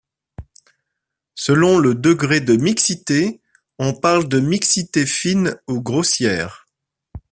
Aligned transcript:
Selon 1.35 1.77
le 1.77 1.93
degré 1.93 2.39
de 2.41 2.55
mixité, 2.57 3.39
on 3.77 3.93
parle 3.93 4.27
de 4.27 4.39
mixité 4.39 5.05
fine 5.05 5.55
ou 5.67 5.79
grossière. 5.79 6.65